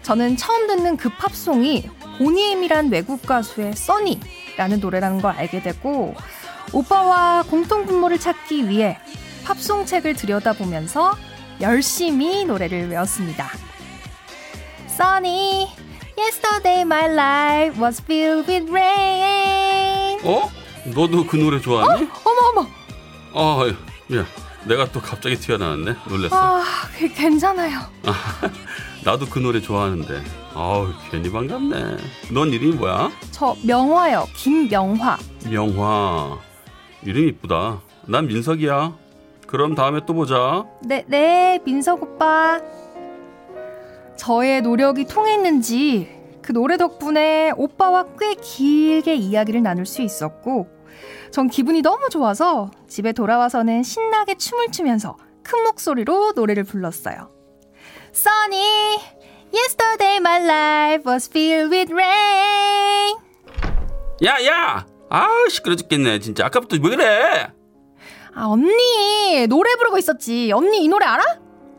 저는 0.00 0.38
처음 0.38 0.66
듣는 0.68 0.96
그 0.96 1.10
팝송이 1.10 1.90
보니엠이란 2.16 2.90
외국 2.90 3.26
가수의 3.26 3.76
써니라는 3.76 4.80
노래라는 4.80 5.20
걸 5.20 5.32
알게 5.32 5.60
되고 5.60 6.14
오빠와 6.72 7.42
공통 7.42 7.84
분모를 7.84 8.18
찾기 8.18 8.70
위해 8.70 8.98
팝송 9.44 9.84
책을 9.84 10.14
들여다보면서 10.14 11.14
열심히 11.60 12.46
노래를 12.46 12.88
외웠습니다. 12.88 13.50
Sunny, 14.86 15.68
yesterday 16.16 16.82
my 16.82 17.06
life 17.12 17.80
was 17.80 18.00
filled 18.02 18.46
with 18.50 18.70
rain. 18.70 20.18
어? 20.24 20.50
너도 20.94 21.26
그 21.26 21.36
노래 21.36 21.60
좋아하니? 21.60 22.08
어머 22.24 22.40
어머, 22.60 22.68
어, 23.32 23.68
야, 23.68 24.24
내가 24.64 24.90
또 24.92 25.00
갑자기 25.00 25.36
튀어나왔네. 25.36 25.94
놀랬어. 26.08 26.36
아 26.36 26.62
그- 26.98 27.08
괜찮아요. 27.12 27.80
나도 29.04 29.26
그 29.26 29.38
노래 29.38 29.60
좋아하는데. 29.60 30.22
아우, 30.54 30.88
괜히 31.10 31.30
반갑네. 31.30 31.96
넌 32.32 32.48
이름이 32.52 32.74
뭐야? 32.76 33.10
저 33.30 33.54
명화요, 33.64 34.26
김명화. 34.34 35.18
명화. 35.48 36.38
이름 37.04 37.28
이쁘다. 37.28 37.80
난 38.06 38.26
민석이야. 38.26 38.92
그럼 39.46 39.74
다음에 39.74 40.00
또 40.06 40.14
보자. 40.14 40.64
네, 40.82 41.04
네, 41.08 41.58
민석 41.64 42.02
오빠. 42.02 42.60
저의 44.20 44.60
노력이 44.60 45.06
통했는지 45.06 46.06
그 46.42 46.52
노래 46.52 46.76
덕분에 46.76 47.52
오빠와 47.56 48.04
꽤 48.18 48.34
길게 48.34 49.14
이야기를 49.14 49.62
나눌 49.62 49.86
수 49.86 50.02
있었고, 50.02 50.68
전 51.30 51.48
기분이 51.48 51.80
너무 51.80 52.10
좋아서 52.10 52.70
집에 52.86 53.12
돌아와서는 53.12 53.82
신나게 53.82 54.34
춤을 54.34 54.72
추면서 54.72 55.16
큰 55.42 55.62
목소리로 55.62 56.32
노래를 56.36 56.64
불렀어요. 56.64 57.30
Sunny, 58.14 58.98
yesterday 59.54 60.16
my 60.16 60.44
life 60.44 61.10
was 61.10 61.30
filled 61.30 61.74
with 61.74 61.90
rain. 61.90 63.16
야, 64.22 64.36
야! 64.44 64.86
아, 65.08 65.28
시끄러 65.48 65.76
죽겠네. 65.76 66.18
진짜. 66.18 66.44
아까부터 66.44 66.76
왜 66.82 66.90
그래? 66.94 67.52
아, 68.34 68.48
언니, 68.48 69.46
노래 69.48 69.74
부르고 69.76 69.96
있었지. 69.96 70.52
언니 70.52 70.84
이 70.84 70.88
노래 70.88 71.06
알아? 71.06 71.24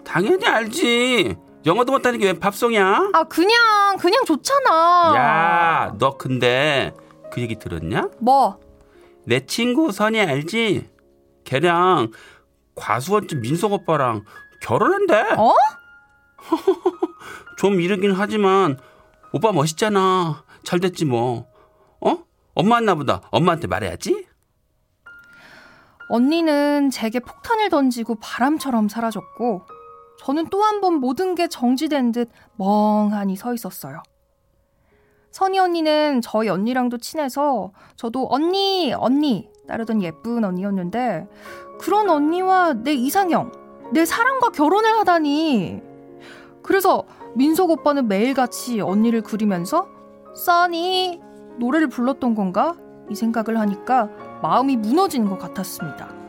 당연히 0.04 0.44
알지. 0.44 1.38
영어도 1.66 1.92
못하는 1.92 2.20
게 2.20 2.26
왜 2.28 2.34
팝송이야? 2.40 3.12
아, 3.14 3.24
그냥, 3.26 3.98
그냥 4.00 4.26
좋잖아. 4.26 5.14
야, 5.16 5.96
너 6.00 6.18
근데 6.18 6.94
그 7.32 7.42
얘기 7.42 7.58
들었냐? 7.58 8.10
뭐? 8.20 8.60
내 9.26 9.46
친구 9.46 9.92
선이 9.92 10.20
알지? 10.20 10.90
걔랑 11.44 12.12
과수원집 12.76 13.40
민석 13.42 13.72
오빠랑 13.74 14.24
결혼한대. 14.62 15.36
어? 15.38 15.54
좀 17.58 17.80
이르긴 17.80 18.12
하지만 18.14 18.78
오빠 19.34 19.52
멋있잖아. 19.52 20.44
잘 20.64 20.80
됐지 20.80 21.06
뭐. 21.06 21.48
어? 22.02 22.18
엄마였나 22.56 22.96
보다. 22.96 23.22
엄마한테 23.32 23.68
말해야지. 23.68 24.26
언니는 26.10 26.90
제게 26.90 27.20
폭탄을 27.20 27.70
던지고 27.70 28.16
바람처럼 28.20 28.90
사라졌고, 28.90 29.62
저는 30.24 30.48
또 30.50 30.62
한 30.64 30.82
번 30.82 30.96
모든 30.96 31.36
게 31.36 31.48
정지된 31.48 32.12
듯 32.12 32.30
멍하니 32.58 33.36
서 33.36 33.54
있었어요. 33.54 34.02
선희 35.32 35.60
언니는 35.60 36.22
저희 36.22 36.50
언니랑도 36.50 36.98
친해서 36.98 37.72
저도 37.96 38.28
언니, 38.30 38.94
언니 38.94 39.50
따르던 39.68 40.02
예쁜 40.04 40.44
언니였는데, 40.44 41.28
그런 41.80 42.10
언니와 42.10 42.74
내 42.74 42.94
이상형, 42.94 43.52
내 43.94 44.06
사랑과 44.06 44.50
결혼을 44.50 45.00
하다니. 45.00 45.82
그래서 46.62 47.06
민석 47.34 47.70
오빠는 47.70 48.08
매일같이 48.08 48.82
언니를 48.82 49.22
그리면서, 49.22 49.88
써니, 50.36 51.22
노래를 51.58 51.88
불렀던 51.88 52.36
건가? 52.36 52.76
이 53.10 53.16
생각을 53.16 53.60
하니까 53.60 54.10
마음이 54.42 54.76
무너지는 54.78 55.30
것 55.30 55.38
같았습니다. 55.40 56.21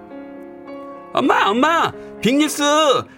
엄마, 1.12 1.48
엄마! 1.48 1.92
빅뉴스! 2.20 2.62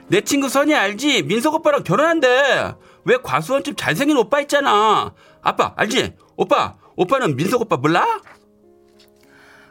내 0.08 0.20
친구 0.20 0.48
선이 0.48 0.74
알지? 0.74 1.22
민석 1.24 1.54
오빠랑 1.54 1.84
결혼한대. 1.84 2.74
왜 3.04 3.16
과수원집 3.22 3.76
잘생긴 3.76 4.16
오빠 4.16 4.40
있잖아. 4.40 5.14
아빠, 5.42 5.72
알지? 5.76 6.14
오빠, 6.36 6.74
오빠는 6.96 7.36
민석 7.36 7.60
오빠 7.60 7.76
몰라? 7.76 8.04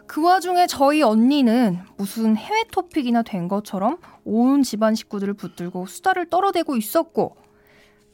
그 0.07 0.21
와중에 0.23 0.67
저희 0.67 1.01
언니는 1.01 1.79
무슨 1.97 2.37
해외 2.37 2.63
토픽이나 2.71 3.23
된 3.23 3.47
것처럼 3.47 3.97
온 4.23 4.61
집안 4.61 4.93
식구들을 4.95 5.33
붙들고 5.33 5.87
수다를 5.87 6.29
떨어대고 6.29 6.75
있었고 6.77 7.35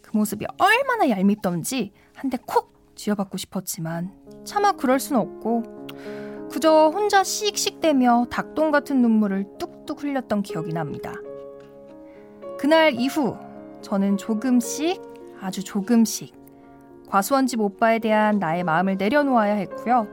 그 0.01 0.15
모습이 0.15 0.45
얼마나 0.57 1.09
얄밉던지 1.09 1.91
한 2.15 2.29
대 2.29 2.37
콕 2.45 2.73
쥐어받고 2.95 3.37
싶었지만 3.37 4.11
차마 4.45 4.71
그럴 4.73 4.99
순 4.99 5.17
없고 5.17 5.78
그저 6.51 6.89
혼자 6.93 7.23
씩씩대며 7.23 8.27
닭똥 8.29 8.71
같은 8.71 9.01
눈물을 9.01 9.45
뚝뚝 9.59 10.03
흘렸던 10.03 10.41
기억이 10.41 10.73
납니다. 10.73 11.13
그날 12.57 12.93
이후 12.93 13.37
저는 13.81 14.17
조금씩 14.17 15.01
아주 15.39 15.63
조금씩 15.63 16.33
과수원집 17.07 17.61
오빠에 17.61 17.99
대한 17.99 18.39
나의 18.39 18.63
마음을 18.63 18.97
내려놓아야 18.97 19.53
했고요. 19.53 20.07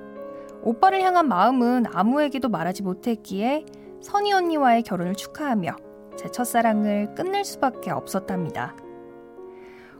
오빠를 0.62 1.02
향한 1.02 1.28
마음은 1.28 1.84
아무에게도 1.92 2.48
말하지 2.48 2.82
못했기에 2.82 3.64
선희 4.00 4.32
언니와의 4.32 4.82
결혼을 4.82 5.14
축하하며 5.14 5.76
제 6.16 6.30
첫사랑을 6.30 7.14
끝낼 7.14 7.44
수밖에 7.44 7.90
없었답니다. 7.90 8.76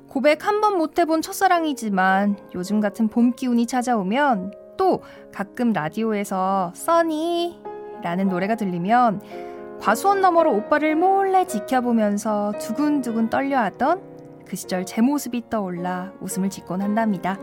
고백 0.08 0.46
한 0.46 0.60
번 0.60 0.78
못 0.78 0.98
해본 0.98 1.22
첫사랑이지만 1.22 2.38
요즘 2.54 2.80
같은 2.80 3.08
봄 3.08 3.32
기운이 3.32 3.66
찾아오면 3.66 4.52
또 4.76 5.02
가끔 5.32 5.72
라디오에서 5.72 6.72
써니 6.74 7.60
라는 8.02 8.28
노래가 8.28 8.54
들리면 8.54 9.20
과수원 9.80 10.20
너머로 10.20 10.54
오빠를 10.54 10.96
몰래 10.96 11.46
지켜보면서 11.46 12.52
두근두근 12.60 13.30
떨려하던 13.30 14.00
그 14.46 14.56
시절 14.56 14.86
제 14.86 15.00
모습이 15.02 15.50
떠올라 15.50 16.12
웃음을 16.20 16.50
짓곤 16.50 16.80
한답니다. 16.80 17.38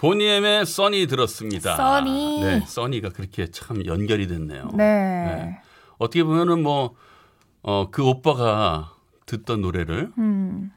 보니엠의 0.00 0.64
써니 0.64 1.06
들었습니다. 1.08 1.76
써니. 1.76 2.40
네, 2.40 2.60
써니가 2.66 3.10
그렇게 3.10 3.50
참 3.50 3.84
연결이 3.84 4.26
됐네요. 4.26 4.70
네. 4.72 4.84
네. 4.84 5.60
어떻게 5.98 6.24
보면은 6.24 6.62
뭐, 6.62 6.94
어, 7.62 7.90
그 7.90 8.02
오빠가 8.02 8.94
듣던 9.26 9.60
노래를 9.60 10.10
음, 10.16 10.72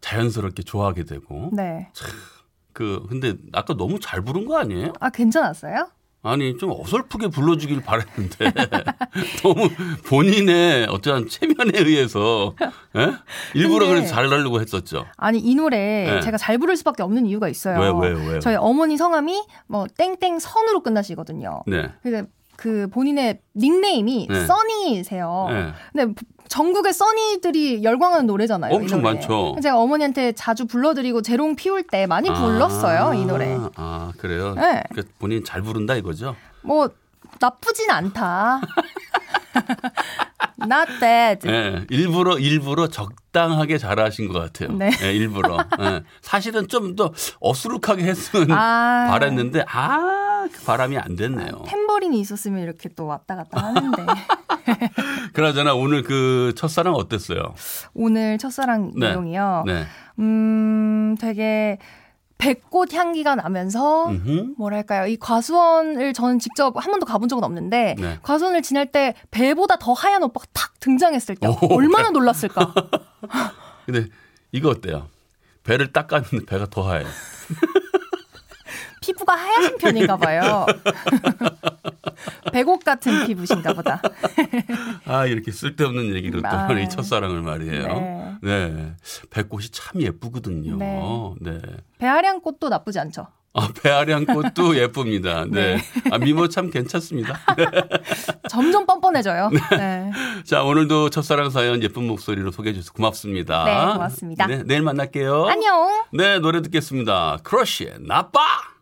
자연스럽게 0.00 0.62
좋아하게 0.62 1.04
되고. 1.04 1.50
네. 1.52 1.90
그, 2.72 3.04
근데 3.08 3.34
아까 3.52 3.74
너무 3.74 3.98
잘 3.98 4.22
부른 4.22 4.46
거 4.46 4.56
아니에요? 4.56 4.92
아, 5.00 5.10
괜찮았어요? 5.10 5.88
아니, 6.24 6.56
좀 6.56 6.70
어설프게 6.70 7.28
불러주길 7.28 7.82
바랬는데. 7.82 8.52
너무 9.44 9.68
본인의 10.08 10.86
어떠한 10.86 11.28
체면에 11.28 11.78
의해서, 11.78 12.54
예? 12.96 13.12
일부러 13.54 13.86
그래서 13.86 14.08
잘하려고 14.08 14.60
했었죠. 14.60 15.04
아니, 15.18 15.38
이 15.38 15.54
노래 15.54 15.76
네. 16.14 16.20
제가 16.20 16.38
잘 16.38 16.56
부를 16.56 16.76
수밖에 16.78 17.02
없는 17.02 17.26
이유가 17.26 17.48
있어요. 17.48 17.78
왜, 17.98 18.08
왜, 18.10 18.32
왜? 18.32 18.40
저희 18.40 18.56
어머니 18.56 18.96
성함이 18.96 19.44
뭐 19.66 19.86
땡땡 19.98 20.38
선으로 20.38 20.82
끝나시거든요. 20.82 21.62
네. 21.66 21.90
근데 22.02 22.22
그 22.56 22.88
본인의 22.90 23.40
닉네임이 23.56 24.28
네. 24.30 24.46
써니세요. 24.46 25.48
네. 25.50 25.72
근데 25.92 26.22
전국의 26.54 26.92
써니들이 26.92 27.82
열광하는 27.82 28.26
노래잖아요. 28.26 28.72
이 28.72 28.76
엄청. 28.76 29.02
많죠. 29.02 29.56
제가 29.60 29.76
어머니한테 29.76 30.30
자주 30.32 30.66
불러드리고 30.66 31.20
재롱 31.20 31.56
피울 31.56 31.82
때 31.82 32.06
많이 32.06 32.32
불렀어요. 32.32 33.06
아, 33.08 33.14
이 33.16 33.26
노래. 33.26 33.58
아, 33.74 34.12
그래요? 34.18 34.54
네. 34.54 34.84
그러니까 34.88 35.14
본인 35.18 35.42
잘 35.42 35.62
부른다 35.62 35.96
이거죠? 35.96 36.36
뭐 36.62 36.88
나쁘진 37.40 37.90
않다. 37.90 38.60
Not 40.64 40.98
bad. 41.00 41.48
예, 41.48 41.86
일부러 41.90 42.38
일부러 42.38 42.86
적당하게 42.88 43.78
잘하신 43.78 44.28
것 44.32 44.38
같아요. 44.40 44.76
네. 44.76 44.90
예, 45.02 45.12
일부러. 45.12 45.58
예. 45.80 46.02
사실은 46.22 46.68
좀 46.68 46.94
더 46.96 47.12
어수룩하게 47.40 48.04
했으면 48.04 48.52
아. 48.52 49.06
바랬는데 49.10 49.64
아, 49.68 50.46
그 50.52 50.64
바람이 50.64 50.96
안 50.98 51.16
됐네요. 51.16 51.64
탬버린이 51.66 52.20
있었으면 52.20 52.62
이렇게 52.62 52.88
또 52.94 53.06
왔다 53.06 53.34
갔다 53.34 53.60
하는데 53.64 54.06
그나저나 55.32 55.74
오늘 55.74 56.02
그 56.02 56.52
첫사랑 56.56 56.94
어땠어요? 56.94 57.54
오늘 57.94 58.38
첫사랑 58.38 58.92
네. 58.96 59.08
내용이요. 59.08 59.64
네. 59.66 59.84
음, 60.20 61.16
되게 61.20 61.78
백꽃 62.38 62.92
향기가 62.92 63.34
나면서. 63.34 64.12
뭐랄까요? 64.58 65.06
이 65.06 65.16
과수원을 65.16 66.12
저는 66.12 66.38
직접 66.38 66.76
한 66.76 66.90
번도 66.90 67.06
가본 67.06 67.28
적은 67.28 67.44
없는데 67.44 67.94
네. 67.98 68.18
과수원을 68.22 68.62
지날 68.62 68.90
때 68.90 69.14
배보다 69.30 69.76
더 69.76 69.92
하얀 69.92 70.22
오빠가 70.22 70.46
탁 70.52 70.78
등장했을 70.80 71.36
때 71.36 71.46
오, 71.46 71.56
얼마나 71.70 72.10
놀랐을까? 72.10 72.74
근데 73.86 74.06
이거 74.52 74.70
어때요? 74.70 75.08
배를 75.62 75.92
닦았는데 75.92 76.46
배가 76.46 76.66
더 76.66 76.82
하얘. 76.82 77.04
피부가 79.00 79.34
하얀 79.34 79.76
편인가 79.78 80.16
봐요. 80.16 80.66
백옥 82.54 82.84
같은 82.84 83.26
피부신가 83.26 83.72
보다. 83.72 84.00
아, 85.06 85.26
이렇게 85.26 85.50
쓸데없는 85.50 86.14
얘기로 86.14 86.40
또 86.40 86.48
아. 86.48 86.68
우리 86.70 86.88
첫사랑을 86.88 87.42
말이에요. 87.42 87.86
네. 88.42 88.68
네. 88.70 88.92
배꽃이 89.30 89.64
참 89.72 90.00
예쁘거든요. 90.00 90.76
네. 90.76 91.02
네. 91.40 91.60
배아량 91.98 92.40
꽃도 92.40 92.68
나쁘지 92.68 93.00
않죠. 93.00 93.26
아, 93.54 93.68
배아량 93.82 94.24
꽃도 94.24 94.76
예쁩니다. 94.78 95.46
네. 95.50 95.78
아, 96.12 96.18
미모 96.18 96.48
참 96.48 96.70
괜찮습니다. 96.70 97.40
점점 98.48 98.86
뻔뻔해져요. 98.86 99.50
네. 99.76 100.12
자, 100.44 100.62
오늘도 100.62 101.10
첫사랑 101.10 101.50
사연 101.50 101.82
예쁜 101.82 102.06
목소리로 102.06 102.52
소개해 102.52 102.72
주셔서 102.74 102.92
고맙습니다. 102.92 103.64
네, 103.64 103.92
고맙습니다. 103.94 104.46
네, 104.46 104.62
내일 104.64 104.82
만날게요. 104.82 105.46
안녕. 105.46 106.04
네, 106.12 106.38
노래 106.38 106.62
듣겠습니다. 106.62 107.38
크러쉬의 107.42 107.96
나빠! 108.00 108.73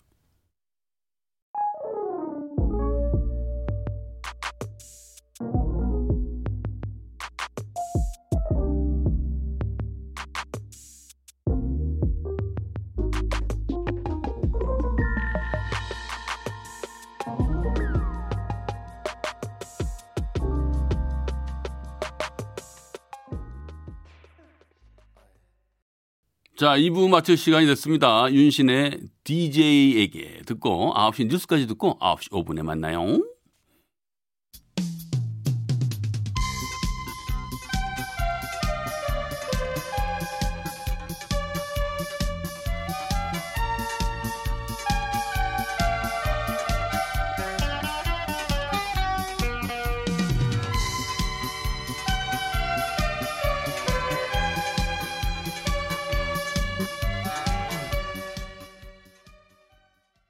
자, 26.62 26.76
2부 26.76 27.08
마칠 27.08 27.36
시간이 27.36 27.66
됐습니다. 27.66 28.32
윤신의 28.32 29.00
DJ에게 29.24 30.42
듣고 30.46 30.94
9시 30.94 31.26
뉴스까지 31.26 31.66
듣고 31.66 31.98
9시 31.98 32.30
5분에 32.30 32.62
만나요. 32.62 33.18